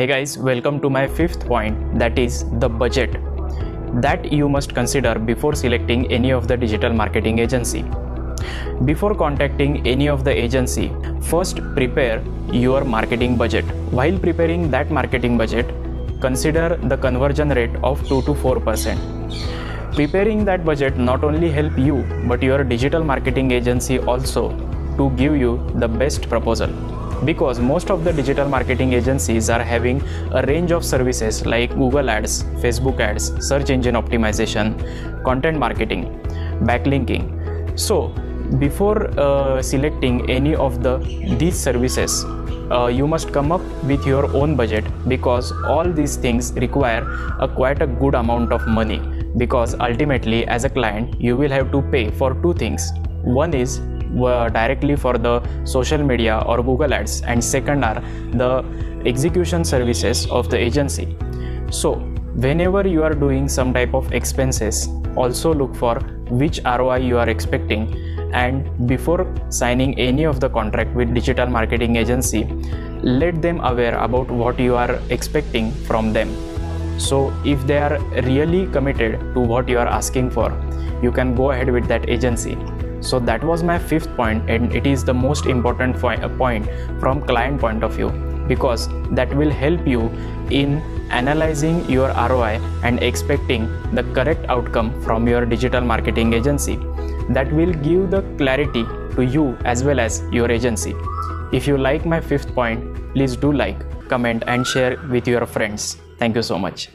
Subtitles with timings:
[0.00, 3.16] Hey guys, welcome to my fifth point that is the budget
[4.00, 7.84] that you must consider before selecting any of the digital marketing agency.
[8.86, 10.90] Before contacting any of the agency,
[11.20, 13.66] first prepare your marketing budget.
[13.98, 15.68] While preparing that marketing budget,
[16.22, 19.94] consider the conversion rate of 2 to 4%.
[19.94, 24.48] Preparing that budget not only help you but your digital marketing agency also
[24.96, 26.70] to give you the best proposal
[27.24, 30.02] because most of the digital marketing agencies are having
[30.32, 34.74] a range of services like Google Ads, Facebook Ads, search engine optimization,
[35.24, 36.04] content marketing,
[36.62, 37.78] backlinking.
[37.78, 38.08] So,
[38.58, 40.98] before uh, selecting any of the
[41.38, 42.24] these services,
[42.70, 47.02] uh, you must come up with your own budget because all these things require
[47.40, 49.00] a quite a good amount of money
[49.36, 52.92] because ultimately as a client you will have to pay for two things
[53.22, 53.80] one is
[54.50, 58.02] directly for the social media or Google Ads, and second are
[58.32, 58.64] the
[59.06, 61.16] execution services of the agency.
[61.70, 61.94] So,
[62.34, 65.98] whenever you are doing some type of expenses, also look for
[66.30, 67.94] which ROI you are expecting.
[68.32, 72.44] And before signing any of the contract with digital marketing agency
[73.02, 76.28] let them aware about what you are expecting from them.
[76.98, 80.50] So if they are really committed to what you are asking for
[81.02, 82.58] you can go ahead with that agency
[83.00, 87.22] so that was my fifth point and it is the most important uh, point from
[87.22, 88.10] client point of view
[88.48, 90.08] because that will help you
[90.50, 90.78] in
[91.10, 96.76] analyzing your ROI and expecting the correct outcome from your digital marketing agency
[97.30, 98.84] that will give the clarity
[99.16, 100.94] to you as well as your agency.
[101.52, 105.96] If you like my fifth point, please do like, comment and share with your friends.
[106.18, 106.88] Thank you so much.